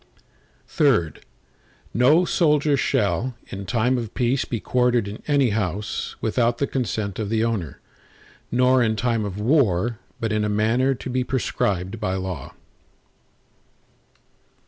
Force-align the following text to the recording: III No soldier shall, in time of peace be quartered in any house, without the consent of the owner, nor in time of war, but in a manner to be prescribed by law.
III 0.81 1.11
No 1.93 2.25
soldier 2.25 2.75
shall, 2.75 3.35
in 3.49 3.67
time 3.67 3.99
of 3.99 4.15
peace 4.15 4.45
be 4.45 4.59
quartered 4.59 5.07
in 5.07 5.21
any 5.27 5.51
house, 5.51 6.15
without 6.21 6.57
the 6.57 6.65
consent 6.65 7.19
of 7.19 7.29
the 7.29 7.43
owner, 7.43 7.79
nor 8.51 8.81
in 8.81 8.95
time 8.95 9.25
of 9.25 9.39
war, 9.39 9.99
but 10.19 10.31
in 10.31 10.43
a 10.43 10.49
manner 10.49 10.95
to 10.95 11.07
be 11.07 11.23
prescribed 11.23 11.99
by 11.99 12.15
law. 12.15 12.51